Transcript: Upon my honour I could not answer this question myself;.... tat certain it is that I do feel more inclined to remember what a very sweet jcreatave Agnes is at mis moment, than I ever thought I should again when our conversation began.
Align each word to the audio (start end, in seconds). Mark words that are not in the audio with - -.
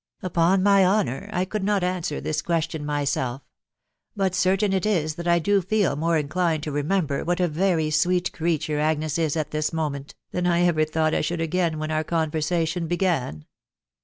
Upon 0.23 0.63
my 0.63 0.83
honour 0.83 1.29
I 1.31 1.45
could 1.45 1.63
not 1.63 1.83
answer 1.83 2.19
this 2.19 2.41
question 2.41 2.83
myself;.... 2.87 3.43
tat 4.17 4.33
certain 4.33 4.73
it 4.73 4.83
is 4.83 5.13
that 5.13 5.27
I 5.27 5.37
do 5.37 5.61
feel 5.61 5.95
more 5.95 6.17
inclined 6.17 6.63
to 6.63 6.71
remember 6.71 7.23
what 7.23 7.39
a 7.39 7.47
very 7.47 7.91
sweet 7.91 8.31
jcreatave 8.31 8.79
Agnes 8.79 9.19
is 9.19 9.37
at 9.37 9.53
mis 9.53 9.71
moment, 9.71 10.15
than 10.31 10.47
I 10.47 10.63
ever 10.63 10.85
thought 10.85 11.13
I 11.13 11.21
should 11.21 11.39
again 11.39 11.77
when 11.77 11.91
our 11.91 12.03
conversation 12.03 12.87
began. 12.87 13.45